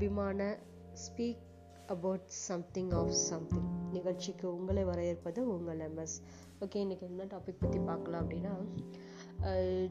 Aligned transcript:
அபிமான 0.00 0.42
speak 1.00 1.40
about 1.94 2.28
something 2.44 2.92
of 2.98 3.10
something 3.30 3.66
நிகழ்ச்சிக்கு 3.94 4.46
உங்களை 4.58 4.82
வரவேற்பது 4.90 5.40
உங்கள் 5.54 5.80
எம்எஸ் 5.86 6.14
ஓகே 6.62 6.78
இன்றைக்கி 6.84 7.04
என்ன 7.08 7.24
டாபிக் 7.32 7.58
பற்றி 7.62 7.80
பார்க்கலாம் 7.88 8.22
அப்படின்னா 8.22 8.52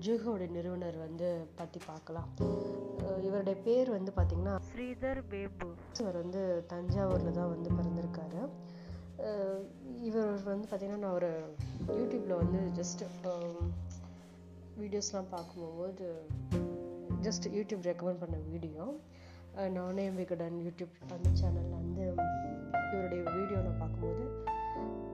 ஜூஹோட 0.06 0.46
நிறுவனர் 0.56 0.98
வந்து 1.04 1.28
பற்றி 1.60 1.82
பார்க்கலாம். 1.90 2.32
இவருடைய 3.28 3.56
பேர் 3.68 3.92
வந்து 3.98 4.14
பார்த்திங்கன்னா 4.16 4.56
ஸ்ரீதர் 4.72 5.22
பேபு. 5.34 5.70
இவர் 6.00 6.20
வந்து 6.24 6.42
தஞ்சாவூரில் 6.74 7.38
தான் 7.40 7.54
வந்து 7.54 7.70
பிறந்திருக்காரு. 7.78 8.42
இவர் 10.10 10.34
வந்து 10.52 10.68
பார்த்திங்கன்னா 10.72 11.04
நான் 11.06 11.18
ஒரு 11.20 11.32
யூடியூப்பில் 12.00 12.40
வந்து 12.44 12.64
ஜஸ்ட் 12.82 13.06
வீடியோஸ்லாம் 14.82 15.32
பார்க்கும்போது 15.38 16.10
ஜஸ்ட் 17.28 17.48
யூடியூப் 17.60 17.88
ரெக்கமெண்ட் 17.92 18.24
பண்ண 18.26 18.40
வீடியோ 18.52 18.84
நானே 19.58 20.10
விகடன் 20.10 20.58
யூடியூப் 20.66 20.96
அந்த 21.16 21.30
சேனலில் 21.40 21.80
வந்து 21.80 22.04
இவருடைய 22.94 23.24
வீடியோ 23.36 23.60
நான் 23.60 23.80
பார்க்கும்போது 23.80 24.24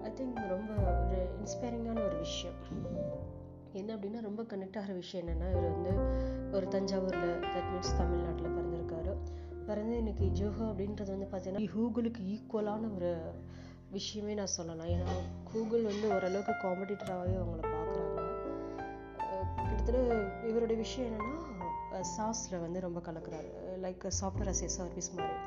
ஐ 0.03 0.11
திங்க் 0.11 0.39
ரொம்ப 0.47 0.73
ஒரு 0.73 1.19
இன்ஸ்பைரிங்கான 1.39 2.05
ஒரு 2.05 2.17
விஷயம். 2.17 2.59
என்ன 3.71 3.95
அப்படின்னா 3.95 4.21
ரொம்ப 4.21 4.43
கனெக்ட் 4.43 4.77
ஆகிற 4.77 4.93
விஷயம் 4.93 5.27
என்னென்னா 5.27 5.49
இவர் 5.49 5.71
வந்து 5.71 5.93
ஒரு 6.51 6.67
தஞ்சாவூரில் 6.67 7.33
தட் 7.53 7.69
மீன்ஸ் 7.71 7.97
தமிழ்நாட்டில் 7.97 8.55
பிறந்திருக்காரு. 8.57 9.15
பிறந்து 9.65 9.97
இன்னைக்கு 9.97 10.25
ஜோஹோ 10.25 10.63
அப்படின்றது 10.71 11.11
வந்து 11.15 11.29
பார்த்தீங்கன்னா 11.31 11.65
கூகுளுக்கு 11.75 12.21
ஈக்குவலான 12.35 12.95
ஒரு 12.95 13.31
விஷயமே 13.91 14.33
நான் 14.33 14.55
சொல்லலாம். 14.57 14.87
ஏன்னா 14.87 15.15
கூகுள் 15.43 15.83
வந்து 15.83 16.07
ஓரளவுக்கு 16.15 16.53
காம்படிட்டராகவே 16.67 17.35
அவங்கள 17.41 17.61
பார்க்குறாங்க. 17.73 18.21
கிட்டத்தட்ட 19.67 20.47
இவருடைய 20.47 20.81
விஷயம் 20.81 21.11
என்னென்னா 21.11 21.54
சாஸில் 22.15 22.59
வந்து 22.59 22.79
ரொம்ப 22.79 22.99
கலக்குறாரு. 22.99 23.49
Like 23.85 24.03
software 24.21 24.51
as 24.53 24.63
a 24.63 24.67
service 24.67 25.09
மாதிரி. 25.15 25.37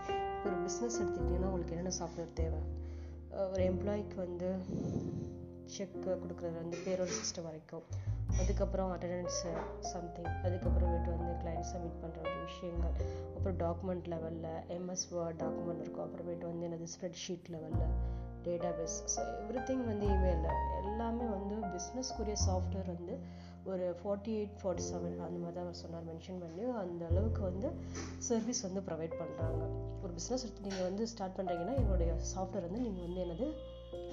ஒரு 0.44 0.56
பிஸ்னஸ் 0.64 0.98
எடுத்துக்கிட்டிங்கன்னா 1.00 1.50
உங்களுக்கு 1.50 1.74
என்னென்ன 1.76 1.94
சாஃப்ட்வேர் 2.00 2.32
தேவை? 2.32 2.60
ஒரு 3.52 3.62
எம்ப்ளாய்க்கு 3.72 4.16
வந்து 4.16 4.50
செக் 5.74 5.96
கொடுக்குறது 6.04 6.56
வந்து 6.62 6.76
பேரோல் 6.84 7.16
சிஸ்டம் 7.18 7.46
வரைக்கும். 7.48 7.84
அதுக்கப்புறம் 8.40 8.90
அட்டண்டன்ஸ் 8.94 9.40
சம்திங் 9.92 10.30
அதுக்கப்புறமேட்டு 10.46 11.10
வந்து 11.16 11.32
கிளைண்ட் 11.42 11.68
சப்மிட் 11.72 12.00
பண்ணுற 12.02 12.18
ஒரு 12.20 12.38
விஷயங்கள். 12.44 12.94
அப்புறம் 13.36 13.58
டாக்குமெண்ட் 13.64 14.08
லெவலில் 14.14 14.48
எம்எஸ் 14.76 15.06
வேர்ட் 15.14 15.40
டாக்குமெண்ட் 15.44 15.82
இருக்கும். 15.84 16.06
அப்புறமேட்டு 16.06 16.46
வந்து 16.50 16.66
என்னது 16.68 16.88
ஸ்ப்ரெட் 16.94 17.20
ஷீட் 17.24 17.48
லெவலில் 17.54 17.92
data 18.46 18.70
base 18.78 18.96
so 19.14 19.20
every 19.44 19.62
thing 19.68 19.84
வந்து 19.84 20.06
இமெயிலில் 20.06 20.58
எல்லாமே 20.82 21.26
வந்து 21.36 21.56
பிஸ்னஸ்க்குரிய 21.74 22.36
சாஃப்ட்வேர் 22.46 22.90
வந்து 22.96 23.14
ஒரு 23.72 23.86
ஃபார்ட்டி 24.00 24.32
எயிட் 24.38 24.56
ஃபார்ட்டி 24.60 24.84
செவன் 24.90 25.16
அந்த 25.26 25.38
மாதிரி 25.42 25.54
தான் 25.56 25.66
அவர் 25.66 25.78
சொன்னார் 25.82 26.04
மென்ஷன் 26.10 26.40
பண்ணி. 26.42 26.64
அந்த 26.82 27.02
அளவுக்கு 27.10 27.42
வந்து 27.48 27.68
சர்வீஸ் 28.28 28.62
வந்து 28.66 28.80
ப்ரொவைட் 28.88 29.14
பண்ணுறாங்க 29.20 29.62
ஒரு 30.02 30.12
பிஸ்னஸ் 30.18 30.44
நீங்கள் 30.66 30.86
வந்து 30.88 31.06
ஸ்டார்ட் 31.12 31.36
பண்ணுறீங்கன்னா 31.38 31.74
என்னுடைய 31.82 32.12
சாஃப்ட்வேர் 32.32 32.66
வந்து 32.68 32.82
நீங்கள் 32.86 33.06
வந்து 33.06 33.20
என்னது 33.24 33.48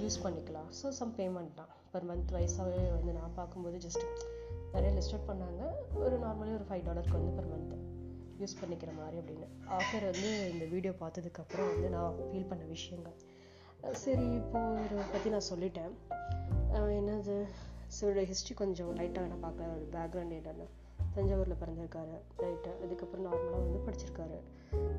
யூஸ் 0.03 0.17
பண்ணிக்கலாம். 0.25 0.69
ஸோ 0.79 0.89
சம் 0.99 1.13
பேமெண்ட் 1.19 1.53
தான். 1.59 1.71
பர் 1.93 2.07
மந்த் 2.09 2.33
வைஸாகவே 2.37 2.83
வந்து 2.97 3.11
நான் 3.19 3.35
பார்க்கும்போது 3.39 3.77
ஜஸ்ட் 3.85 4.05
நிறைய 4.73 4.91
லிஸ்ட் 4.97 5.15
அவுட் 5.15 5.29
பண்ணாங்க. 5.31 5.63
ஒரு 6.05 6.15
நார்மலி 6.25 6.53
ஒரு 6.59 6.67
ஃபைவ் 6.69 6.85
டாலருக்கு 6.87 7.19
வந்து 7.19 7.35
பர் 7.37 7.51
மந்த் 7.53 7.75
யூஸ் 8.41 8.57
பண்ணிக்கிற 8.61 8.91
மாதிரி 8.99 9.17
அப்படின்னு. 9.21 9.47
ஆஃபர் 9.77 10.05
வந்து 10.11 10.31
இந்த 10.53 10.65
வீடியோ 10.73 10.93
பார்த்ததுக்கப்புறம் 11.03 11.69
வந்து 11.73 11.89
நான் 11.95 12.17
ஃபீல் 12.29 12.49
பண்ண 12.49 12.63
விஷயங்கள். 12.75 13.17
சரி 14.03 14.25
இப்போது 14.39 14.83
இதை 14.85 15.05
பற்றி 15.13 15.29
நான் 15.35 15.49
சொல்லிட்டேன். 15.51 15.93
என்னது 16.99 17.35
சிவருடைய 18.01 18.25
ஹிஸ்ட்ரி 18.25 18.55
கொஞ்சம் 18.55 18.95
லைட்டாக 18.95 19.27
நான் 19.27 19.39
பார்க்கலாம். 19.39 19.75
ஒரு 19.75 19.87
பேக்ரவுண்ட் 19.91 20.31
என்னென்னு 20.31 20.67
தஞ்சாவூரில் 21.15 21.57
பிறந்திருக்காரு. 21.63 22.17
ரைட்டு 22.37 22.83
அதுக்கப்புறம் 22.83 23.25
நார்மலாக 23.25 23.51
வந்து 23.51 23.79
படிச்சிருக்காரு. 23.85 24.39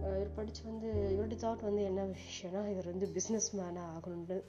இவர் 0.00 0.34
படித்து 0.34 0.60
வந்து 0.64 1.12
இவருடைய 1.12 1.48
தாட் 1.48 1.62
வந்து 1.62 1.82
என்ன 1.82 2.04
விஷயம்னா 2.04 2.68
இவர் 2.68 2.84
வந்து 2.84 3.06
பிஸ்னஸ் 3.06 3.50
மேனாக 3.52 3.88
ஆகணும்னு 3.96 4.42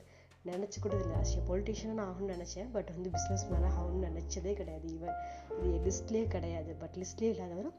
நினச்சி 0.46 0.78
கூட 0.82 0.96
இல்லை. 0.96 1.16
ஆசியா 1.18 1.42
பொலிட்டிஷியனாக 1.50 1.94
நான் 1.94 2.16
ஆகணும்னு 2.16 2.34
நினச்சேன். 2.34 2.70
பட் 2.72 2.90
வந்து 2.90 3.10
பிஸ்னஸ் 3.10 3.48
மேனாக 3.52 3.74
ஆகணும்னு 3.82 4.08
நினச்சதே 4.08 4.54
கிடையாது 4.54 4.94
இவர். 4.94 5.16
இது 5.64 5.92
லிஸ்ட்லேயே 5.92 6.28
கிடையாது. 6.28 6.74
பட் 6.74 6.96
லிஸ்ட்லேயே 6.98 7.32
இல்லாதவரும் 7.34 7.74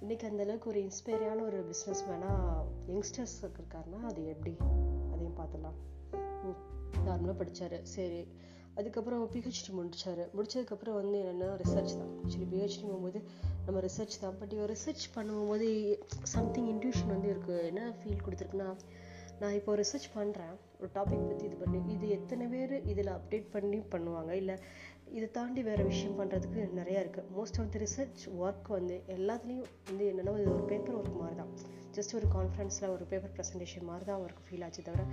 இன்றைக்கி 0.00 0.24
அந்தளவுக்கு 0.28 0.64
ஒரு 0.64 0.80
இன்ஸ்பைரியான 0.80 1.42
ஒரு 1.42 1.70
பிஸ்னஸ் 1.70 2.02
மேனாக 2.08 2.64
யங்ஸ்டர்ஸ் 2.88 3.38
இருக்காருன்னா 3.42 4.04
அது 4.04 4.26
எப்படி? 4.26 4.56
அதையும் 5.12 5.36
பார்த்துடலாம். 5.36 5.78
நார்மலாக 7.06 7.36
படித்தார் 7.36 7.84
சரி. 7.84 8.28
அதுக்கப்புறம் 8.78 9.22
பிஹெச்டி 9.34 9.70
முடிச்சார். 9.78 10.22
முடிச்சதுக்கப்புறம் 10.36 10.96
வந்து 11.00 11.18
என்னென்னா 11.22 11.50
ரிசர்ச் 11.62 11.94
தான். 12.00 12.12
ஆக்சுவலி 12.20 12.48
பிஹெச்டி 12.54 12.82
போகும்போது 12.82 13.20
நம்ம 13.66 13.80
ரிசர்ச் 13.80 14.16
தான். 14.24 14.36
பட் 14.40 14.52
இவர் 14.52 14.72
ரிசர்ச் 14.74 15.04
பண்ணும்போது 15.16 15.68
சம்திங் 16.34 16.68
இன்ட்யூஷன் 16.74 17.12
வந்து 17.14 17.30
இருக்குது 17.34 17.64
என்ன 17.70 17.92
ஃபீல் 18.00 18.24
கொடுத்துருக்குன்னா 18.26 18.70
நான் 19.40 19.52
இப்போ 19.52 19.72
ரிசர்ச் 19.76 20.08
பண்ணுறேன் 20.18 20.52
ஒரு 20.80 20.88
டாபிக் 20.94 21.26
பற்றி 21.30 21.44
இது 21.46 21.56
பண்ணி 21.56 21.78
இது 21.94 22.06
எத்தனை 22.08 22.44
பேர் 22.46 22.74
இதில் 22.92 23.10
அப்டேட் 23.16 23.48
பண்ணி 23.50 23.78
பண்ணுவாங்க? 23.94 24.30
இல்லை 24.32 24.56
இதை 25.16 25.26
தாண்டி 25.30 25.62
வேறு 25.62 25.82
விஷயம் 25.84 26.16
பண்ணுறதுக்கு 26.20 26.60
நிறையா 26.78 27.00
இருக்குது 27.04 27.28
most 27.36 27.58
of 27.60 27.68
the 27.74 27.78
research 27.78 28.22
work 28.44 28.68
வந்து 28.68 28.96
எல்லாத்துலேயும் 29.16 29.68
வந்து 29.90 30.04
என்னென்னா 30.12 30.34
இது 30.40 30.50
ஒரு 30.54 30.64
பேப்பர் 30.72 30.96
ஒர்க் 31.00 31.20
மாதிரி 31.20 31.36
தான் 31.36 31.52
ஜஸ்ட் 31.96 32.14
ஒரு 32.14 32.28
கான்ஃபரன்ஸில் 32.36 32.88
ஒரு 32.88 33.04
பேப்பர் 33.04 33.34
ப்ரெசன்டேஷன் 33.36 33.86
மாதிரி 33.90 34.04
தான் 34.04 34.18
அவருக்கு 34.20 34.42
ஃபீல் 34.48 34.64
ஆச்சு 34.64 34.82
தவிர 34.82 35.04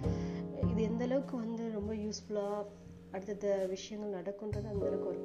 இது 0.72 0.82
எந்த 0.84 1.04
அளவுக்கு 1.04 1.36
வந்து 1.38 1.72
ரொம்ப 1.72 1.94
யூஸ்ஃபுல்லாக 1.96 2.64
அடுத்தடுத்த 3.14 3.50
விஷயங்கள் 3.76 4.16
நடக்குன்றது 4.20 4.68
அந்த 4.74 4.86
ஒரு 5.12 5.20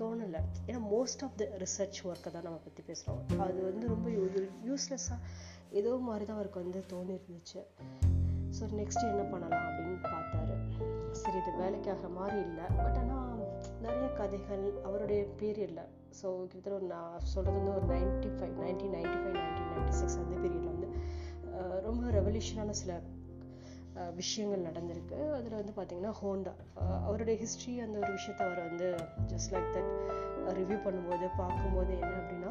தோணலை. 0.00 0.40
ஏன்னா 0.68 0.80
மோஸ்ட் 0.92 1.22
ஆஃப் 1.26 1.36
த 1.40 1.44
ரிசர்ச் 1.62 1.98
ஒர்க்கை 2.08 2.30
தான் 2.34 2.44
நம்ம 2.46 2.58
பற்றி 2.66 2.82
பேசுகிறோம் 2.88 3.40
அது 3.44 3.60
வந்து 3.68 3.86
ரொம்ப 3.94 4.08
யூஸ்லெஸ்ஸாக 4.68 5.18
ஏதோ 5.78 5.92
மாதிரி 6.08 6.24
தான் 6.28 6.38
அவருக்கு 6.38 6.60
வந்து 6.64 6.80
தோணி 6.92 7.12
இருந்துச்சு 7.18 7.60
ஸோ 8.56 8.68
நெக்ஸ்ட் 8.80 9.08
என்ன 9.12 9.24
பண்ணலாம் 9.32 9.64
அப்படின்னு 9.68 9.98
பார்த்தாரு. 10.12 10.54
சரி 11.20 11.36
இது 11.40 11.52
வேலைக்காகிற 11.62 12.10
மாதிரி 12.18 12.38
இல்லை. 12.48 12.66
பட் 12.78 12.98
ஆனால் 13.02 13.42
நிறைய 13.84 14.06
கதைகள் 14.20 14.64
அவருடைய 14.88 15.20
பீரியடில் 15.40 15.84
ஸோ 16.20 16.28
கிட்டத்தட்ட 16.50 16.78
ஒரு 16.78 16.86
நான் 16.94 17.26
சொல்கிறது 17.32 17.58
வந்து 17.58 17.74
ஒரு 17.76 17.86
ninety 17.92 18.30
five 18.36 18.54
nineteen 18.64 18.94
ninety 18.96 19.18
five 19.22 19.36
nineteen 19.42 19.70
ninety 19.74 19.94
six 20.00 20.18
அந்த 20.22 20.36
பீரியடில் 20.42 20.72
வந்து 20.74 20.88
ரொம்ப 21.88 22.04
ரெவல்யூஷனான 22.18 22.76
சில 22.82 22.94
விஷயங்கள் 24.14 24.66
நடந்திருக்கு. 24.66 25.16
அதில் 25.36 25.56
வந்து 25.56 25.72
பார்த்திங்கன்னா 25.72 26.12
ஹோண்டா. 26.18 26.52
அவருடைய 27.06 27.36
ஹிஸ்ட்ரி 27.36 27.74
அந்த 27.80 27.96
ஒரு 27.98 28.12
விஷயத்த 28.12 28.42
அவர் 28.44 28.60
வந்து 28.66 28.88
ஜஸ்ட் 29.32 29.52
லைக் 29.54 29.70
தட் 29.74 29.92
ரிவ்யூ 30.58 30.78
பண்ணும்போது 30.84 31.26
பார்க்கும்போது 31.38 31.92
என்ன 31.96 32.14
அப்படின்னா 32.18 32.50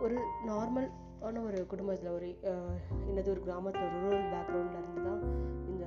ஒரு 0.00 0.16
நார்மல் 0.46 0.88
ஆன 1.22 1.40
ஒரு 1.42 1.58
குடும்பத்தில் 1.66 2.10
ஒரு 2.10 2.28
அஹ், 2.50 2.78
என்னது 3.06 3.28
ஒரு 3.30 3.42
கிராமத்தில் 3.42 3.92
ரூரல் 3.96 4.26
பேக்ரவுண்டில் 4.32 4.80
இருந்து 4.80 5.02
தான் 5.04 5.22
இந்த 5.68 5.84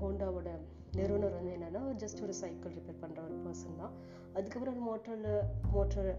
ஹோண்டாவோட 0.00 0.48
நிறுவனர் 0.94 1.36
வந்து 1.36 1.52
என்னென்னா 1.54 1.80
ஜஸ்ட் 2.02 2.20
ஒரு 2.22 2.34
சைக்கிள் 2.40 2.76
ரிப்பேர் 2.76 3.00
பண்ணுற 3.00 3.20
ஒரு 3.24 3.36
பர்சன் 3.44 3.80
தான். 3.80 3.94
அதுக்கப்புறம் 4.34 4.74
அந்த 4.74 4.84
மோட்டரில் 4.84 5.32
மோட்டரை 5.72 6.14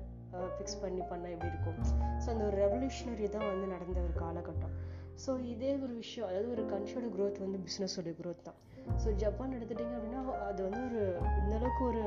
ஃபிக்ஸ் 0.52 0.82
பண்ணி 0.82 1.02
பண்ணால் 1.04 1.34
எப்படி 1.34 1.52
இருக்கும்? 1.52 1.78
ஸோ 2.22 2.28
அந்த 2.34 2.44
ஒரு 2.46 2.58
ரெவல்யூஷனரி 2.58 3.28
தான் 3.30 3.48
வந்து 3.50 3.68
நடந்த 3.68 4.00
ஒரு 4.02 4.16
காலகட்டம். 4.20 4.76
ஸோ 5.24 5.32
இதே 5.54 5.72
ஒரு 5.84 5.94
விஷயம் 6.04 6.28
அதாவது 6.30 6.50
ஒரு 6.56 6.64
கண்ட்ரியோட 6.74 7.08
க்ரோத் 7.16 7.38
வந்து 7.44 7.60
பிஸ்னஸோட 7.68 8.10
க்ரோத் 8.20 8.46
தான். 8.48 8.58
ஸோ 9.04 9.10
ஜப்பான் 9.24 9.56
எடுத்துட்டிங்க 9.58 9.96
அப்படின்னா 9.98 10.22
அது 10.50 10.60
வந்து 10.68 10.82
ஒரு 10.88 11.02
இந்தளவுக்கு 11.42 11.84
ஒரு 11.92 12.04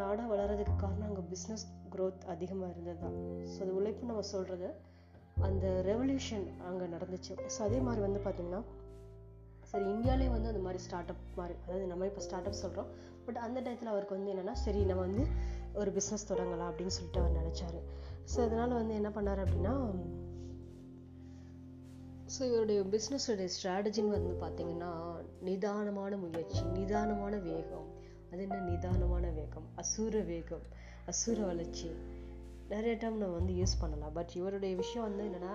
நாடாக 0.00 0.26
வளர்கிறதுக்கு 0.32 0.74
காரணம் 0.84 1.08
அங்கே 1.10 1.24
பிஸ்னஸ் 1.32 1.64
க்ரோத் 1.94 2.24
அதிகமாக 2.34 2.72
இருந்தது 2.74 2.98
தான். 3.04 3.14
ஸோ 3.52 3.58
அது 3.64 3.74
உழைப்பு 3.80 4.10
நம்ம 4.10 4.24
சொல்கிறது 4.32 4.68
அந்த 5.48 5.66
ரெவல்யூஷன் 5.90 6.46
அங்கே 6.70 6.86
நடந்துச்சு. 6.96 7.34
ஸோ 7.54 7.60
அதே 7.68 7.78
மாதிரி 7.86 8.02
வந்து 8.06 8.20
பார்த்திங்கன்னா 8.26 8.62
சரி 9.70 9.86
இந்தியாவிலே 9.94 10.26
வந்து 10.34 10.50
அந்த 10.50 10.60
மாதிரி 10.66 10.80
ஸ்டார்ட் 10.86 11.10
அப் 11.12 11.24
மாதிரி 11.38 11.54
அதாவது 11.64 11.86
நம்ம 11.92 12.06
இப்போ 12.10 12.22
ஸ்டார்ட் 12.26 12.48
அப் 12.48 12.60
சொல்கிறோம் 12.64 12.90
பட் 13.26 13.38
அந்த 13.46 13.58
டயத்தில் 13.64 13.92
அவருக்கு 13.94 14.16
வந்து 14.16 14.30
என்னென்னா 14.32 14.54
சரி 14.64 14.82
நம்ம 14.90 15.02
வந்து 15.08 15.24
ஒரு 15.80 15.90
பிஸ்னஸ் 15.96 16.28
தொடங்கலாம் 16.30 16.68
அப்படின்னு 16.70 16.94
சொல்லிட்டு 16.98 17.20
அவர் 17.22 17.38
நினச்சாரு. 17.40 17.80
ஸோ 18.32 18.38
அதனால் 18.46 18.78
வந்து 18.80 18.94
என்ன 19.00 19.10
பண்ணார் 19.16 19.42
அப்படின்னா 19.44 19.74
ஸோ 22.34 22.42
இவருடைய 22.42 22.80
பிஸ்னஸுடைய 22.82 23.48
ஸ்ட்ராட்டஜின்னு 23.56 24.14
வந்து 24.18 24.32
பார்த்தீங்கன்னா 24.40 24.90
நிதானமான 25.44 26.16
முயற்சி 26.16 26.62
நிதானமான 26.64 27.36
வேகம். 27.36 27.86
அது 28.32 28.42
என்ன? 28.42 28.60
நிதானமான 28.60 29.30
வேகம். 29.30 29.66
அசூர 29.76 30.24
வேகம். 30.24 30.64
அசூர 31.06 31.46
வளர்ச்சி. 31.46 31.90
நிறைய 32.68 32.96
டைம் 32.96 33.18
நம்ம 33.18 33.34
வந்து 33.34 33.52
யூஸ் 33.52 33.80
பண்ணலாம். 33.80 34.12
பட் 34.12 34.32
இவருடைய 34.34 34.76
விஷயம் 34.76 35.06
வந்து 35.08 35.24
என்னென்னா 35.24 35.54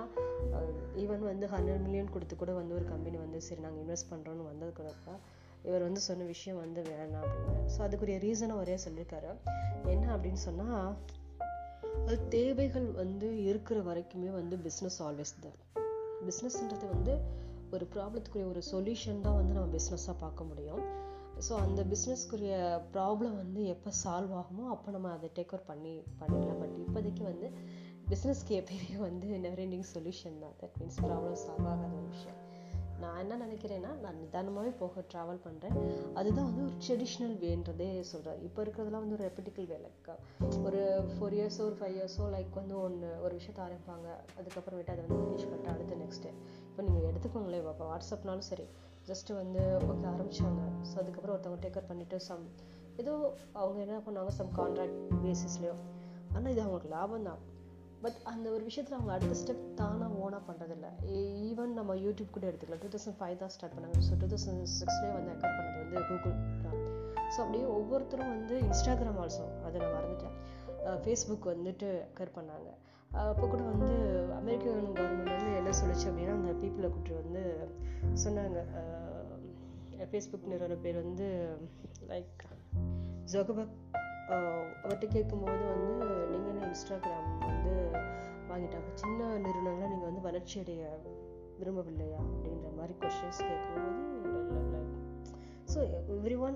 ஈவன் 0.95 1.19
வந்து 1.19 1.47
ஹண்ட்ரட் 1.47 1.81
மில்லியன் 1.81 2.09
கொடுத்து 2.09 2.35
கூட 2.35 2.53
வந்து 2.53 2.75
ஒரு 2.75 2.85
கம்பெனி 2.85 3.17
வந்து 3.17 3.41
சரி 3.41 3.61
நாங்கள் 3.61 3.83
இன்வெஸ்ட் 3.83 4.11
பண்ணுறோன்னு 4.11 4.49
வந்ததுக்கு 4.51 5.17
இவர் 5.63 5.81
வந்து 5.81 5.99
சொன்ன 5.99 6.23
விஷயம் 6.23 6.59
வந்து 6.59 6.81
வேணாம் 6.81 7.25
அப்படின்னு. 7.25 7.65
ஸோ 7.73 7.79
அதுக்குரிய 7.87 8.19
ரீசனும் 8.27 8.61
ஒரே 8.61 8.77
சொல்லியிருக்காரு 8.85 9.31
என்ன 9.85 10.17
அப்படின்னு 10.17 10.41
சொன்னால் 10.47 10.95
அது 12.05 12.27
தேவைகள் 12.27 12.91
வந்து 12.91 13.43
இருக்கிற 13.43 13.79
வரைக்குமே 13.79 14.31
வந்து 14.31 14.57
பிஸ்னஸ் 14.57 14.99
ஆல்வேஸ் 14.99 15.35
தான். 15.41 15.59
பிஸ்னஸ்ன்றது 16.27 16.87
வந்து 16.95 17.13
ஒரு 17.75 17.85
ப்ராப்ளத்துக்குரிய 17.93 18.47
ஒரு 18.53 18.61
சொல்யூஷன் 18.71 19.23
தான் 19.25 19.37
வந்து 19.39 19.53
நம்ம 19.57 19.69
பிஸ்னஸாக 19.77 20.15
பார்க்க 20.23 20.43
முடியும். 20.43 20.81
ஸோ 21.47 21.53
அந்த 21.65 21.81
பிஸ்னஸ்க்குரிய 21.91 22.55
ப்ராப்ளம் 22.95 23.35
வந்து 23.43 23.61
எப்போ 23.73 23.89
சால்வ் 24.03 24.33
ஆகுமோ 24.39 24.65
அப்போ 24.73 24.91
நம்ம 24.91 25.11
அதை 25.11 25.29
டேக் 25.37 25.53
ஓவர் 25.53 25.69
பண்ணி 25.69 25.93
பண்ணிடலாம். 26.19 26.59
பட் 26.63 26.75
இப்போதைக்கு 26.85 27.23
வந்து 27.31 27.49
பிஸ்னஸ்க்கு 28.11 28.53
எப்பயுமே 28.61 28.97
வந்து 29.07 29.27
நெவர் 29.45 29.63
எண்டிங் 29.65 29.89
சொல்யூஷன் 29.95 30.39
தான். 30.43 30.55
தட் 30.61 30.77
மீன்ஸ் 30.79 31.01
ப்ராப்ளம் 31.07 31.39
சால்வ் 31.45 31.69
ஆகாத 31.73 31.93
ஒரு 31.99 32.07
விஷயம். 32.13 32.39
நான் 33.01 33.19
என்ன 33.19 33.37
நினைக்கிறேன்னா 33.37 33.91
நான் 34.01 34.19
நிதானமாகவே 34.21 34.71
போக 34.79 35.03
ட்ராவல் 35.11 35.41
பண்ணுறேன் 35.43 35.75
அதுதான் 36.13 36.47
வந்து 36.49 36.63
ஒரு 36.63 36.75
ட்ரெடிஷ்னல் 36.81 37.35
வேன்றதே 37.43 37.89
சொல்கிறேன் 38.11 38.41
இப்போ 38.41 38.59
இருக்கிறதுலாம் 38.63 39.03
வந்து 39.03 39.17
ஒரு 39.17 39.27
ரெப்படிக்கல் 39.27 39.67
வேலை 39.67 39.89
ஒரு 40.65 40.81
ஃபோர் 41.11 41.35
இயர்ஸோ 41.37 41.61
ஒரு 41.61 41.77
ஃபைவ் 41.79 41.95
இயர்ஸோ 41.97 42.25
லைக் 42.29 42.53
வந்து 42.53 42.75
ஒன்று 42.81 43.09
ஒரு 43.21 43.33
விஷயத்தை 43.35 43.61
ஆரம்பிப்பாங்க. 43.65 44.07
அதுக்கப்புறமேட்டு 44.39 44.93
அதை 44.93 45.03
வந்து 45.05 45.21
ஃபினிஷ் 45.21 45.47
பண்ணிட்டு 45.47 45.73
அடுத்த 45.73 45.95
நெக்ஸ்ட்டு 45.95 46.31
இப்போ 46.63 46.81
நீங்கள் 46.81 47.07
எடுத்துக்கோங்களேன் 47.11 47.61
இப்போ 47.65 47.87
வாட்ஸ்அப்னாலும் 47.87 48.49
சரி 48.49 48.65
ஜஸ்ட்டு 49.07 49.37
வந்து 49.37 49.61
ஓகே 49.85 50.05
ஆரம்பித்தாங்க 50.11 50.61
ஸோ 50.83 50.95
அதுக்கப்புறம் 51.01 51.35
ஒருத்தவங்க 51.35 51.61
டேக்கர் 51.65 51.89
பண்ணிவிட்டு 51.89 52.19
சம் 52.27 52.45
ஏதோ 52.97 53.13
அவங்க 53.53 53.79
என்ன 53.81 54.01
பண்ணுவாங்க 54.05 54.33
சம் 54.37 54.53
கான்ட்ராக்ட் 54.57 54.99
பேசிஸ்லேயோ 55.23 55.75
ஆனால் 56.33 56.51
இது 56.51 56.61
அவங்களுக்கு 56.61 56.93
லாபம் 56.95 57.23
தான் 57.23 57.41
பட் 58.03 58.17
அந்த 58.31 58.45
ஒரு 58.55 58.63
விஷயத்தில் 58.67 58.97
அவங்க 58.97 59.11
அடுத்த 59.15 59.35
ஸ்டெப் 59.41 59.63
தானாக 59.79 60.21
ஓனாக 60.23 60.41
பண்ணுறதில்ல 60.47 60.87
ஈவன் 61.47 61.73
e-, 61.73 61.77
நம்ம 61.79 61.95
யூடியூப் 62.03 62.35
கூட 62.35 62.45
எடுத்துக்கலாம். 62.49 62.81
டூ 62.83 62.91
தௌசண்ட் 62.93 63.17
ஃபைவ் 63.19 63.35
தான் 63.41 63.53
ஸ்டார்ட் 63.55 63.75
பண்ணாங்க. 63.75 63.99
ஸோ 64.07 64.15
டூ 64.21 64.27
தௌசண்ட் 64.31 64.63
சிக்ஸ்லேயே 64.77 65.11
வந்து 65.17 65.31
அக்கௌண்ட் 65.35 65.57
பண்ணது 65.59 65.81
வந்து 65.83 66.01
கூகுள் 66.09 66.37
தான். 66.63 66.79
ஸோ 67.33 67.37
அப்படியே 67.43 67.65
ஒவ்வொருத்தரும் 67.77 68.31
வந்து 68.35 68.55
இன்ஸ்டாகிராம் 68.67 69.19
ஆல்சோ 69.23 69.45
அதை 69.67 69.75
நான் 69.83 69.95
மறந்துட்டேன். 69.97 70.35
ஃபேஸ்புக் 71.03 71.51
வந்துட்டு 71.53 71.89
அக்கர் 72.07 72.35
பண்ணாங்க. 72.37 72.69
அப்போ 73.25 73.45
கூட 73.53 73.61
வந்து 73.71 73.89
அமெரிக்கன் 74.41 74.91
கவர்மெண்ட் 74.97 75.33
வந்து 75.35 75.53
என்ன 75.59 75.71
சொல்லிச்சு 75.81 76.07
அப்படின்னா 76.09 76.35
அந்த 76.39 76.53
பீப்புளை 76.61 76.89
கூப்பிட்டு 76.89 77.21
வந்து 77.21 77.43
சொன்னாங்க. 78.25 78.59
ஃபேஸ்புக் 80.11 80.51
நிறுவன 80.51 80.77
பேர் 80.85 81.03
வந்து 81.03 81.27
லைக் 82.11 82.45
ஜொகபக் 83.33 83.75
அவர்கிட்ட 84.35 85.07
கேட்கும்போது 85.15 85.63
வந்து 85.73 85.93
நீங்கள் 86.31 86.51
என்ன 86.53 86.67
இன்ஸ்டாகிராம் 86.69 87.31
வந்து 87.47 87.73
வாங்கிட்டாங்க? 88.51 88.89
சின்ன 89.01 89.29
நிறுவனங்களை? 89.45 89.87
நீங்கள் 89.93 90.09
வந்து 90.09 90.27
வளர்ச்சி 90.27 90.55
அடைய 90.63 90.83
விரும்பவில்லையா? 91.61 92.19
அப்படின்ற 92.29 92.69
மாதிரி 92.79 92.95
கொஷின்ஸ் 93.03 93.41
கேட்கும்போது 93.49 93.99
ஸோ 95.73 95.81
எவ்ரி 96.13 96.37
ஒன் 96.45 96.55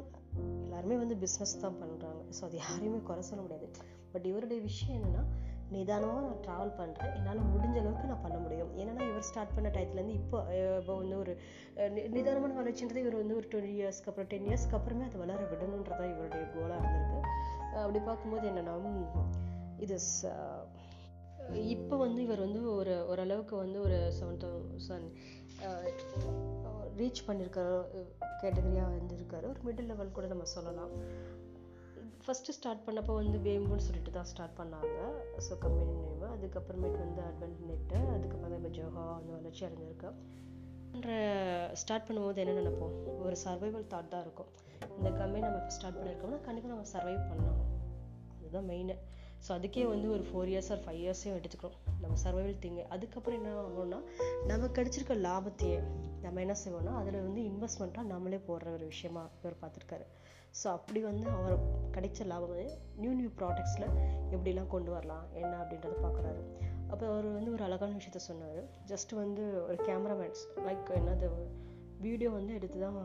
எல்லாருமே 0.64 0.96
வந்து 1.02 1.16
பிஸ்னஸ் 1.22 1.60
தான் 1.62 1.76
பண்ணுறாங்க 1.82 2.22
ஸோ 2.38 2.42
அது 2.48 2.56
யாரையுமே 2.64 2.98
குறை 3.10 3.22
சொல்ல 3.28 3.42
முடியாது. 3.44 3.68
பட் 4.14 4.26
இவருடைய 4.32 4.60
விஷயம் 4.70 4.96
என்னென்னா 4.98 5.22
நிதானமாக 5.76 6.24
நான் 6.26 6.42
ட்ராவல் 6.46 6.74
பண்ணுறேன் 6.80 7.14
என்னால் 7.18 7.40
முடிஞ்ச 7.54 7.76
அளவுக்கு 7.82 8.10
நான் 8.10 8.22
பண்ண 8.26 8.38
முடியும். 8.44 8.72
ஏன்னா 8.82 9.04
இவர் 9.12 9.28
ஸ்டார்ட் 9.30 9.54
பண்ண 9.56 9.70
டயத்துலேருந்து 9.76 10.18
இப்போ 10.22 10.40
இப்போ 10.80 10.96
வந்து 11.02 11.16
ஒரு 11.24 11.34
நிதானமான 12.16 12.58
வளர்ச்சின்றது 12.62 13.04
இவர் 13.06 13.22
வந்து 13.22 13.38
ஒரு 13.40 13.48
டுவெண்ட்டி 13.54 13.74
இயர்ஸ்க்கு 13.80 14.10
அப்புறம் 14.12 14.30
டென் 14.34 14.48
இயர்ஸ்க்கு 14.50 14.78
அப்புறமே 14.80 15.06
அது 15.10 15.18
வளர 15.24 15.40
விடணுன்றதான் 15.54 16.12
இவருடைய 16.14 16.44
கோலாக 16.56 16.82
இருந்திருக்கு. 16.82 17.22
அப்படி 17.82 18.00
பார்க்கும்போது 18.10 18.48
என்னென்னா 18.50 18.76
இது 19.86 19.98
இப்போ 21.74 21.96
வந்து 21.98 22.22
இவர் 22.22 22.46
வந்து 22.46 22.62
ஒரு 22.76 22.94
ஓரளவுக்கு 23.08 23.56
வந்து 23.56 23.78
ஒரு 23.82 23.98
செவன் 24.20 24.40
தௌசண்ட் 24.44 25.10
ரீச் 27.00 27.22
பண்ணியிருக்காரு 27.28 27.74
கேட்டகரியாக 28.42 28.94
வந்துருக்காரு 28.94 29.46
ஒரு 29.52 29.60
மிடில் 29.66 29.90
லெவல் 29.92 30.16
கூட 30.18 30.28
நம்ம 30.28 30.46
சொல்லலாம். 30.54 30.94
ஃபஸ்ட்டு 32.26 32.56
ஸ்டார்ட் 32.58 32.84
பண்ணப்போ 32.86 33.14
வந்து 33.16 33.38
வேம்புன்னு 33.38 33.86
சொல்லிட்டு 33.88 34.12
தான் 34.12 34.30
ஸ்டார்ட் 34.32 34.58
பண்ணாங்க. 34.60 34.96
ஸோ 35.46 35.54
கம்பெனி 35.66 35.94
நேம் 36.04 36.34
அதுக்கப்புறமேட்டு 36.36 37.00
வந்து 37.06 37.22
அட்வென்ட் 37.30 37.62
நெட்டு 37.70 37.98
அதுக்கப்புறம் 38.16 38.54
தான் 38.54 38.60
இப்போ 38.62 38.72
ஜோஹா 38.78 39.04
அந்த 39.18 39.32
வளர்ச்சி 39.38 39.66
அடைஞ்சிருக்கு 39.66 40.12
ஸ்டார்ட் 41.82 42.08
பண்ணும்போது 42.08 42.42
என்ன 42.44 42.54
நினைப்போம்? 42.62 42.94
ஒரு 43.26 43.36
சர்வைவல் 43.46 43.92
தாட் 43.94 44.12
தான் 44.14 44.24
இருக்கும். 44.26 44.50
இந்த 44.98 45.10
கம்பெனி 45.10 45.44
நம்ம 45.46 45.60
இப்போ 45.62 45.74
ஸ்டார்ட் 45.78 45.98
பண்ணியிருக்கோம்னா 46.00 46.40
கண்டிப்பாக 46.48 46.74
நம்ம 46.74 46.88
சர்வைவ் 46.94 47.28
பண்ணணும். 47.30 47.62
அதுதான் 48.38 48.68
மெயினு 48.72 48.96
ஸோ 49.46 49.50
அதுக்கே 49.56 49.84
வந்து 49.92 50.08
ஒரு 50.16 50.24
ஃபோர் 50.28 50.50
இயர்ஸ் 50.52 50.70
ஆர் 50.74 50.84
ஃபைவ் 50.86 51.00
இயர்ஸையும் 51.02 51.38
எடுத்துக்கிறோம். 51.40 51.76
நம்ம 52.02 52.16
சர்வைவல் 52.24 52.62
திங்கு 52.64 52.84
அதுக்கப்புறம் 52.96 53.38
என்ன 53.40 53.50
ஆகும்னா 53.64 54.00
நமக்கு 54.52 54.76
கிடச்சிருக்க 54.78 55.16
லாபத்தையே 55.28 55.80
நம்ம 56.24 56.42
என்ன 56.46 56.56
செய்வோம்னா 56.64 56.94
அதில் 57.02 57.20
வந்து 57.26 57.42
இன்வெஸ்ட்மெண்ட்டாக 57.52 58.12
நம்மளே 58.14 58.40
போடுற 58.48 58.70
ஒரு 58.78 58.86
விஷயமா 58.94 59.30
இவர் 59.42 59.62
பார்த்துருக்காரு. 59.64 60.06
ஸோ 60.60 60.68
அப்படி 60.78 61.00
வந்து 61.02 61.28
அவர் 61.30 61.56
கிடைச்ச 61.96 62.26
லாபம் 62.32 62.54
வந்து 62.54 62.78
நியூ 63.02 63.12
நியூ 63.20 63.30
ப்ராடக்ட்ஸில் 63.40 63.88
எப்படிலாம் 64.36 64.74
கொண்டு 64.76 64.92
வரலாம் 64.92 65.26
என்ன 65.34 65.54
அப்படின்றத 65.62 65.98
பார்க்குறாரு. 66.06 66.44
அப்போ 66.92 67.06
அவர் 67.12 67.28
வந்து 67.38 67.54
ஒரு 67.56 67.64
அழகான 67.68 67.96
விஷயத்த 68.00 68.20
சொன்னார். 68.30 68.60
ஜஸ்ட் 68.92 69.14
வந்து 69.22 69.44
ஒரு 69.68 69.78
கேமராமேன்ஸ் 69.88 70.44
லைக் 70.68 70.92
என்னது 71.00 71.30
வீடியோ 72.06 72.30
வந்து 72.38 72.54
எடுத்து 72.58 72.78
தான் 72.86 72.98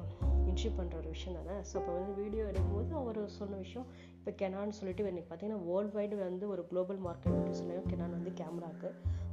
இன்ட்ரிவ் 0.50 0.78
பண்ணுற 0.78 0.94
ஒரு 1.00 1.08
விஷயம் 1.16 1.36
தானே? 1.38 1.56
ஸோ 1.68 1.74
அப்போ 1.80 1.92
வந்து 1.98 2.12
வீடியோ 2.22 2.42
எடுக்கும்போது 2.50 2.92
அவர் 3.00 3.20
சொன்ன 3.38 3.58
விஷயம் 3.64 3.86
இப்போ 4.18 4.32
கெனான்னு 4.40 4.76
சொல்லிட்டு 4.78 5.04
இன்றைக்கி 5.10 5.28
பார்த்தீங்கன்னா 5.30 5.64
வேர்ல்டு 5.68 5.96
வைடு 5.98 6.16
வந்து 6.28 6.44
ஒரு 6.54 6.62
குளோபல் 6.70 7.00
மார்க்கெட் 7.06 7.36
அப்படின்னு 7.36 7.60
சொன்னாங்க 7.60 7.84
கெனான் 7.92 8.16
வந்து 8.18 8.32
கேமராக்கு 8.40 8.90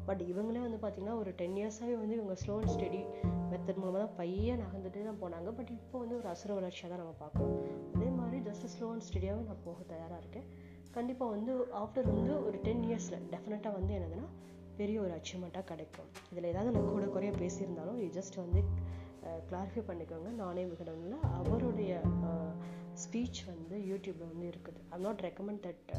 பட் 0.09 0.21
இவங்களே 0.31 0.61
வந்து 0.65 0.79
பார்த்திங்கன்னா 0.83 1.15
ஒரு 1.21 1.31
டென் 1.39 1.57
இயர்ஸாகவே 1.61 1.95
வந்து 2.01 2.17
இவங்க 2.19 2.35
ஸ்லோ 2.41 2.53
அண்ட் 2.59 2.73
ஸ்டடி 2.75 3.01
மெத்தட் 3.51 3.79
மூலமாக 3.81 3.99
தான் 4.03 4.15
பையன் 4.19 4.61
நகர்ந்துட்டு 4.63 5.03
தான் 5.09 5.19
போனாங்க. 5.23 5.49
பட் 5.57 5.71
இப்போ 5.77 5.95
வந்து 6.03 6.15
ஒரு 6.19 6.27
அசுர 6.33 6.53
வளர்ச்சியாக 6.59 6.89
தான் 6.91 7.01
நம்ம 7.03 7.15
பார்க்குறோம். 7.23 7.57
அதே 7.95 8.09
மாதிரி 8.19 8.37
ஜஸ்ட் 8.49 8.67
ஸ்லோ 8.75 8.87
அண்ட் 8.93 9.05
ஸ்டடியாகவே 9.07 9.43
நான் 9.49 9.63
போக 9.67 9.83
தயாராக 9.93 10.21
இருக்கேன். 10.23 10.47
கண்டிப்பாக 10.97 11.33
வந்து 11.35 11.53
ஆஃப்டர் 11.81 12.07
வந்து 12.13 12.33
ஒரு 12.47 12.57
டென் 12.67 12.85
இயர்ஸில் 12.89 13.25
டெஃபினட்டாக 13.33 13.77
வந்து 13.79 13.93
என்னதுன்னா 13.97 14.27
பெரிய 14.79 14.97
ஒரு 15.05 15.13
அச்சீவ்மெண்ட்டாக 15.17 15.65
கிடைக்கும். 15.71 16.09
இதில் 16.31 16.49
ஏதாவது 16.51 16.73
நான் 16.75 16.93
கூட 16.95 17.05
குறைய 17.15 17.31
பேசியிருந்தாலும் 17.41 17.97
இது 18.03 18.09
ஜஸ்ட் 18.19 18.37
வந்து 18.43 18.61
கிளாரிஃபை 19.49 19.81
பண்ணிக்கோங்க. 19.87 20.29
நானே 20.41 20.63
விகடனில் 20.71 21.23
அவருடைய 21.39 21.93
ஸ்பீச் 23.03 23.39
வந்து 23.49 23.75
யூடியூப்பில் 23.89 24.29
வந்து 24.31 24.45
இருக்குது. 24.51 24.79
I'm 24.95 25.05
not 25.07 25.23
recommend 25.27 25.63
that 25.65 25.89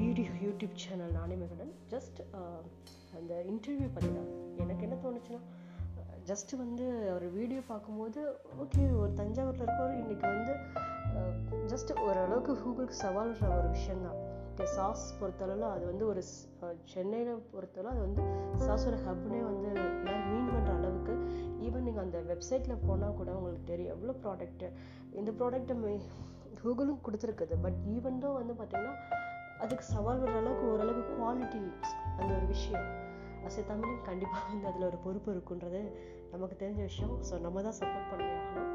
video 0.00 0.30
YouTube 0.46 0.74
channel 0.84 1.14
நானே 1.18 1.36
விகடன். 1.42 1.72
ஜஸ்ட் 1.92 2.20
அந்த 3.18 3.32
இன்டர்வியூ 3.52 3.88
பற்றி 3.96 4.10
தான். 4.18 4.30
எனக்கு 4.64 4.84
என்ன 4.88 4.98
தோணுச்சுன்னா 5.04 5.42
ஜஸ்ட் 6.30 6.52
வந்து 6.64 6.86
ஒரு 7.14 7.28
வீடியோ 7.38 7.60
பார்க்கும்போது 7.70 8.20
ஓகே 8.64 8.82
ஒரு 9.02 9.12
தஞ்சாவூரில் 9.20 9.64
இருக்கவர் 9.66 10.00
இன்றைக்கி 10.02 10.26
வந்து 10.34 10.54
ஜஸ்ட் 11.66 11.92
ஓரளவுக்கு 12.00 12.52
கூகுளுக்கு 12.54 12.94
சவால்ன்ற 13.02 13.58
ஒரு 13.58 13.68
விஷயந்தான் 13.68 14.18
ஓகே 14.52 14.64
சாஸ் 14.64 15.04
பொறுத்தளவில் 15.20 15.70
அது 15.74 15.84
வந்து 15.86 16.06
ஒரு 16.06 16.22
சென்னையில் 16.84 17.46
பொறுத்தளவு 17.52 17.92
அது 17.92 18.00
வந்து 18.00 18.22
சாஸோட 18.64 18.96
ஹப்னே 19.06 19.40
வந்து 19.50 19.68
எல்லோரும் 19.68 20.28
மீன் 20.32 20.48
பண்ணுற 20.48 20.74
அளவுக்கு. 20.76 21.12
ஈவன் 21.66 21.84
நீங்கள் 21.86 22.04
அந்த 22.04 22.18
வெப்சைட்டில் 22.30 22.86
போனால் 22.86 23.14
கூட 23.14 23.30
உங்களுக்கு 23.34 23.64
தெரியும். 23.64 23.94
எவ்வளோ 23.94 24.12
ப்ராடக்ட்டு 24.24 24.68
இந்த 25.12 25.30
ப்ராடக்ட்டை 25.30 26.00
கூகுளும் 26.64 27.00
கொடுத்துருக்குது. 27.06 27.54
பட் 27.62 27.78
ஈவன் 27.86 28.18
தான் 28.18 28.34
வந்து 28.34 28.52
பார்த்திங்கன்னா 28.52 28.94
அதுக்கு 29.58 29.84
சவால் 29.84 30.20
விடுற 30.22 30.36
அளவுக்கு 30.36 30.72
ஓரளவுக்கு 30.72 31.12
குவாலிட்டி 31.12 31.62
அந்த 32.18 32.34
ஒரு 32.34 32.46
விஷயம். 32.46 32.86
அசை 33.44 33.62
எ 33.62 34.02
கண்டிப்பாக 34.02 34.44
வந்து 34.52 34.66
அதில் 34.68 34.86
ஒரு 34.86 34.96
பொறுப்பு 34.96 35.32
இருக்குன்றது 35.32 35.80
நமக்கு 36.32 36.66
தெரிஞ்ச 36.66 36.74
விஷயம். 36.74 37.22
ஸோ 37.30 37.40
நம்ம 37.40 37.62
தான் 37.62 37.78
சப்போர்ட் 37.80 38.10
பண்ணி 38.10 38.30
ஆகணும் 38.32 38.71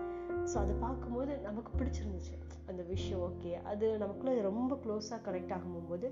ஸோ 0.51 0.55
அதை 0.63 0.73
பார்க்கும்போது 0.85 1.33
நமக்கு 1.47 1.71
பிடிச்சிருந்துச்சு. 1.79 2.35
அந்த 2.69 2.81
விஷயம் 2.93 3.21
ஓகே 3.27 3.51
அது 3.71 3.85
நமக்குள்ளே 4.03 4.33
ரொம்ப 4.49 4.73
க்ளோஸாக 4.83 5.19
கனெக்ட் 5.27 5.53
ஆகும்போது 5.57 6.07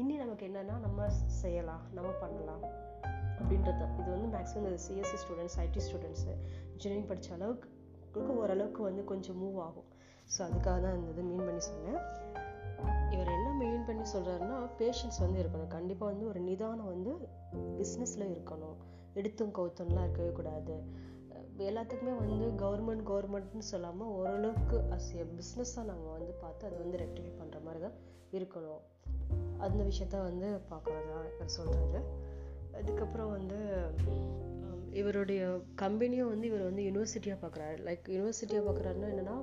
இனி 0.00 0.14
நமக்கு 0.22 0.44
என்னென்னா 0.48 0.76
நம்ம 0.86 1.08
செய்யலாம் 1.42 1.82
நம்ம 1.96 2.10
பண்ணலாம் 2.22 2.64
அப்படின்றது. 3.40 3.84
இது 4.00 4.08
வந்து 4.14 4.28
மேக்ஸிமம் 4.36 4.68
இந்த 4.70 4.80
CSC 4.86 5.18
students 5.22 5.58
IT 5.64 5.82
students 5.86 6.32
engineering 6.72 7.08
படித்த 7.10 7.36
அளவுக்கு 7.38 8.36
ஓரளவுக்கு 8.42 8.80
வந்து 8.88 9.02
கொஞ்சம் 9.10 9.38
மூவ் 9.42 9.58
ஆகும். 9.66 9.88
ஸோ 10.32 10.38
அதுக்காக 10.46 10.78
தான் 10.84 10.96
இந்த 10.98 11.10
இது 11.14 11.22
மீன் 11.30 11.46
பண்ணி 11.48 11.62
சொன்னேன். 11.70 12.00
இவர் 13.14 13.30
என்ன 13.36 13.48
மெயின் 13.62 13.84
பண்ணி 13.88 14.04
சொல்கிறாருன்னா 14.14 14.56
பேஷன்ஸ் 14.80 15.20
வந்து 15.24 15.38
இருக்கணும். 15.42 15.72
கண்டிப்பாக 15.76 16.10
வந்து 16.12 16.26
ஒரு 16.32 16.40
நிதானம் 16.48 16.90
வந்து 16.94 17.12
பிஸ்னஸில் 17.78 18.26
இருக்கணும். 18.34 18.76
எடுத்தும் 19.20 19.54
கவுத்தம்லாம் 19.58 20.04
இருக்கவே 20.06 20.32
கூடாது. 20.38 20.74
எல்லாத்துக்குமே 21.68 22.12
வந்து 22.22 22.46
கவர்மெண்ட் 22.62 23.04
கவர்மெண்ட்னு 23.10 23.64
சொல்லாமல் 23.72 24.08
ஓரளவுக்கு 24.08 24.76
அஸ் 24.90 25.10
எ 25.16 25.24
பிஸ்னஸாக 25.36 25.84
நம்ம 25.84 26.10
வந்து 26.10 26.32
பார்த்து 26.32 26.66
அதை 26.66 26.78
வந்து 26.78 26.98
ரெக்டிஃபை 26.98 27.32
பண்ணுற 27.40 27.58
மாதிரி 27.62 27.80
தான் 27.84 27.96
இருக்கணும். 28.32 28.82
அந்த 29.58 29.80
விஷயத்த 29.84 30.22
வந்து 30.22 30.48
பார்க்குறதா 30.70 31.18
இவர் 31.32 31.54
சொல்கிறாரு 31.58 32.00
அதுக்கப்புறம் 32.72 33.30
வந்து 33.30 33.58
இவருடைய 34.90 35.42
கம்பெனியும் 35.82 36.32
வந்து 36.32 36.46
இவர் 36.46 36.68
வந்து 36.68 36.82
யூனிவர்சிட்டியாக 36.82 37.38
பார்க்குறாரு. 37.42 37.76
லைக் 37.88 38.06
யூனிவர்சிட்டியாக 38.06 38.66
பார்க்குறாருன்னா 38.68 39.10
என்னென்னா 39.12 39.36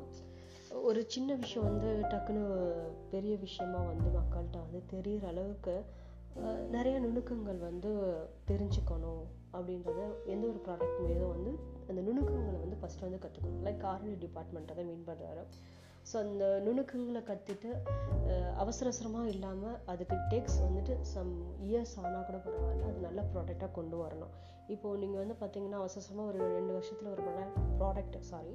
ஒரு 0.82 1.04
சின்ன 1.08 1.36
விஷயம் 1.36 1.68
வந்து 1.70 1.90
டக்குன்னு 2.08 2.46
பெரிய 3.10 3.36
விஷயமா 3.38 3.80
வந்து 3.80 4.10
மக்கள்கிட்ட 4.20 4.58
வந்து 4.66 4.82
தெரிகிற 4.86 5.28
அளவுக்கு 5.28 5.76
நிறைய 6.72 7.00
நுணுக்கங்கள் 7.00 7.58
வந்து 7.58 7.92
தெரிஞ்சுக்கணும். 8.48 9.24
அப்படின்றத 9.54 10.01
எந்த 10.25 10.44
ஒரு 10.48 10.60
ப்ராடக்ட் 10.66 11.01
மீதும் 11.06 11.34
வந்து 11.36 11.51
அந்த 11.89 12.00
நுணுக்கங்களை 12.01 12.60
வந்து 12.60 12.80
ஃபஸ்ட்டு 12.82 13.06
வந்து 13.08 13.20
கற்றுக்கணும் 13.24 13.66
லைக் 13.68 13.84
ஆர்என்டி 13.92 14.18
டிபார்ட்மெண்ட்டை 14.25 14.75
தான் 14.75 14.89
மீன் 14.92 15.08
பண்ணுறாரு 15.10 15.44
ஸோ 16.10 16.16
அந்த 16.18 16.60
நுணுக்கங்களை 16.66 17.22
கற்றுட்டு 17.30 17.70
அவசர 18.56 18.86
அவசரமாக 18.89 19.32
இல்லாமல் 19.34 19.77
அதுக்கு 19.86 20.18
டேக்ஸ் 20.32 20.60
வந்துட்டு 20.66 20.94
சம் 21.13 21.32
இயர்ஸ் 21.70 21.96
ஆனால் 22.04 22.25
கூட 22.25 22.38
பரவாயில்ல. 22.46 22.86
அது 22.89 23.00
நல்ல 23.08 23.22
ப்ராடக்டாக 23.34 23.72
கொண்டு 23.72 23.98
வரணும். 24.04 24.34
இப்போது 24.68 25.00
நீங்கள் 25.00 25.22
வந்து 25.24 25.36
பார்த்தீங்கன்னா 25.42 25.80
அவசரமாக 25.82 26.30
ஒரு 26.30 26.39
ரெண்டு 26.58 26.74
வருஷத்தில் 26.74 27.12
ஒரு 27.12 27.24
ப்ராடக்ட் 27.80 28.18
சாரி 28.32 28.54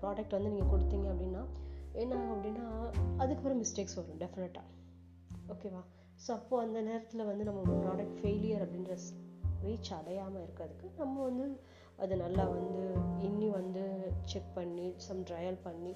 ப்ராடக்ட் 0.00 0.36
வந்து 0.36 0.50
நீங்கள் 0.50 0.72
கொடுத்தீங்க 0.72 1.06
அப்படின்னா 1.12 1.42
என்ன 1.94 2.14
ஆகும் 2.16 2.34
அப்படின்னா 2.36 2.66
அதுக்கப்புறம் 3.22 3.60
மிஸ்டேக்ஸ் 3.62 3.96
வரும் 3.98 4.18
டெஃபினட்டாக 4.18 4.66
ஓகேவா 5.54 5.82
ஸோ 6.24 6.30
அப்போது 6.30 6.62
அந்த 6.66 6.80
நேரத்தில் 6.80 7.24
வந்து 7.24 7.44
நம்ம 7.44 7.78
ப்ராடக்ட் 7.84 8.18
ஃபெயிலியர் 8.20 8.64
அப்படின்ற 8.64 8.94
ரீச் 9.64 9.90
அடையாமல் 9.98 10.42
இருக்கிறதுக்கு 10.42 10.88
நம்ம 10.98 11.22
வந்து 11.22 11.46
அதை 11.96 12.16
நல்லா 12.16 12.44
வந்து 12.56 12.82
இன்னி 13.28 13.48
வந்து 13.50 13.82
செக் 14.22 14.54
பண்ணி 14.54 14.94
சம் 15.06 15.22
ட்ரையல் 15.30 15.58
பண்ணி 15.62 15.92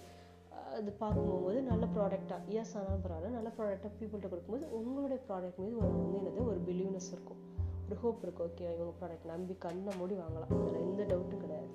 அது 0.78 0.92
பார்க்கும்போது 0.92 1.62
நல்ல 1.62 1.84
ப்ராடக்டாக 1.96 2.40
இயர்ஸ் 2.52 2.74
ஆனாலும் 2.78 3.02
பரவாயில்ல 3.04 3.28
நல்ல 3.28 3.50
ப்ராடக்டாக 3.56 3.90
பீப்புள்கிட்ட 3.98 4.28
கொடுக்கும்போது 4.28 4.66
உங்களுடைய 4.78 5.18
ப்ராடக்ட் 5.28 5.60
மீது 5.62 5.74
ஒரு 5.76 5.90
வந்து 5.98 6.18
என்னது 6.20 6.40
ஒரு 6.50 6.60
பிலீவ்னஸ் 6.68 7.10
இருக்கும். 7.12 7.40
ஒரு 7.86 7.96
ஹோப் 8.02 8.22
இருக்கும். 8.22 8.46
ஓகே 8.50 8.66
இவங்க 8.74 8.92
ப்ராடக்ட் 9.00 9.24
நம்பி 9.24 9.54
கண்ணை 9.58 9.92
மூடி 9.98 10.14
வாங்கலாம். 10.14 10.52
அதில் 10.58 10.80
எந்த 10.86 11.02
டவுட்டும் 11.10 11.42
கிடையாது. 11.44 11.68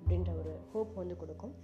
அப்படின்ற 0.00 0.30
ஒரு 0.38 0.52
ஹோப் 0.72 0.92
வந்து 0.94 1.16
கொடுக்கும். 1.16 1.54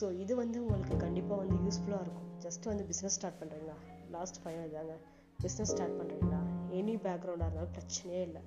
ஸோ 0.00 0.04
இது 0.22 0.36
வந்து 0.36 0.58
உங்களுக்கு 0.62 0.96
கண்டிப்பாக 0.96 1.38
வந்து 1.42 1.56
யூஸ்ஃபுல்லாக 1.66 2.04
இருக்கும். 2.06 2.28
ஜஸ்ட் 2.44 2.64
வந்து 2.64 2.84
பிஸ்னஸ் 2.90 3.16
ஸ்டார்ட் 3.18 3.40
பண்ணுறீங்களா 3.42 3.76
லாஸ்ட் 4.10 4.40
ஃபைனல் 4.44 4.74
தாங்க. 4.78 4.96
பிஸ்னஸ் 5.42 5.72
ஸ்டார்ட் 5.74 5.96
பண்ணுறீங்களா 6.00 6.40
எனி 6.80 6.96
பேக்ரவுண்டாக 7.06 7.48
இருந்தாலும் 7.48 7.74
பிரச்சனையே 7.78 8.22
இல்லை. 8.28 8.42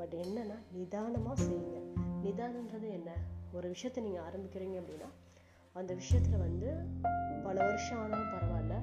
பட் 0.00 0.14
என்னென்னா 0.24 0.58
நிதானமாக 0.76 1.36
செய்யுங்க. 1.46 1.78
நிதானன்றது 2.24 2.88
என்ன? 2.98 3.10
ஒரு 3.56 3.66
விஷயத்தை 3.74 4.00
நீங்கள் 4.06 4.26
ஆரம்பிக்கிறீங்க 4.28 4.76
அப்படின்னா 4.80 5.10
அந்த 5.76 5.92
விஷயத்தில் 6.00 6.42
வந்து 6.46 6.68
பல 7.46 7.56
வருஷம் 7.68 8.00
ஆனாலும் 8.02 8.32
பரவாயில்ல. 8.34 8.76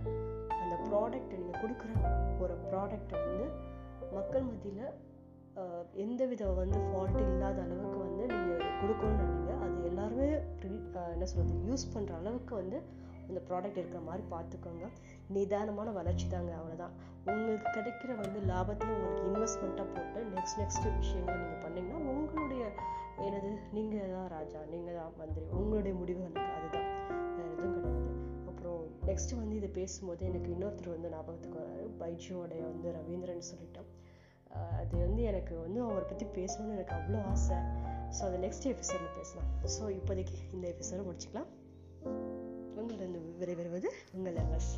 அந்த 0.61 0.75
ப்ராடக்ட் 0.89 1.33
நீங்கள் 1.39 1.59
கொடுக்குற 1.63 1.91
ஒரு 2.43 2.55
ப்ராடக்டை 2.69 3.17
வந்து 3.25 3.47
மக்கள் 4.17 4.47
மத்தியில் 4.49 4.85
எந்த 6.05 6.21
வித 6.31 6.49
வந்து 6.61 6.79
ஃபால்ட் 6.87 7.19
இல்லாத 7.27 7.57
அளவுக்கு 7.65 7.97
வந்து 8.07 8.23
நீங்கள் 8.33 8.75
கொடுக்கணும்னு 8.81 9.23
நினைங்க. 9.23 9.53
அது 9.65 9.77
எல்லாருமே 9.91 10.27
என்ன 11.15 11.25
சொல்கிறது 11.31 11.59
யூஸ் 11.69 11.85
பண்ணுற 11.95 12.13
அளவுக்கு 12.21 12.53
வந்து 12.61 12.79
அந்த 13.27 13.39
ப்ராடக்ட் 13.47 13.79
இருக்கிற 13.81 14.01
மாதிரி 14.09 14.23
பார்த்துக்கோங்க. 14.33 14.85
நிதானமான 15.35 15.91
வளர்ச்சி 15.99 16.27
தாங்க 16.33 16.51
அவ்வளோதான் 16.59 16.93
உங்களுக்கு 17.31 17.69
கிடைக்கிற 17.77 18.11
வந்து 18.23 18.39
லாபத்தையும் 18.51 18.97
உங்களுக்கு 18.97 19.25
இன்வெஸ்ட்மெண்ட்டாக 19.29 19.87
போட்டு 19.95 20.19
நெக்ஸ்ட் 20.35 20.59
நெக்ஸ்ட் 20.61 20.87
விஷயங்களை 20.99 21.37
நீங்கள் 21.43 21.63
பண்ணிங்கன்னா 21.65 21.99
உங்களுடைய 22.13 22.63
எனது 23.27 23.49
நீங்கள் 23.75 24.13
தான் 24.15 24.29
ராஜா 24.35 24.59
நீங்கள் 24.73 24.97
தான் 24.99 25.13
மந்திரி. 25.19 25.45
உங்களுடைய 25.59 25.93
முடிவுகளுக்கு 26.01 26.53
அதுதான். 26.57 26.89
வேறு 27.37 27.51
எதுவும் 27.55 27.75
கிடையாது. 27.77 28.11
அப்புறம் 28.49 28.81
நெக்ஸ்ட் 29.09 29.33
வந்து 29.41 29.55
இதை 29.59 29.69
பேசும்போது 29.79 30.23
எனக்கு 30.29 30.49
இன்னொருத்தர் 30.55 30.95
வந்து 30.95 31.11
ஞாபகத்துக்கு 31.15 31.59
வராரு. 31.63 31.85
பைஜியோடைய 32.01 32.61
வந்து 32.71 32.89
ரவீந்திரன் 32.99 33.49
சொல்லிட்டோம் 33.51 33.91
அது 34.81 34.93
வந்து 35.05 35.21
எனக்கு 35.29 35.53
வந்து 35.63 35.79
அவரை 35.85 36.05
பற்றி 36.09 36.25
பேசணும்னு 36.37 36.75
எனக்கு 36.77 36.93
அவ்வளோ 36.97 37.19
ஆசை. 37.31 37.57
ஸோ 38.15 38.21
அதை 38.27 38.37
நெக்ஸ்ட் 38.43 38.67
எபிசோடில் 38.73 39.15
பேசலாம். 39.17 39.49
ஸோ 39.73 39.83
இப்போதைக்கு 39.97 40.37
இந்த 40.55 40.65
எபிசோட 40.73 40.99
முடிச்சுக்கலாம். 41.07 41.49
உங்களிடம் 42.89 43.31
விரைவருவது 43.39 43.89
உங்கள் 44.11 44.37
எம்எஸ் 44.43 44.71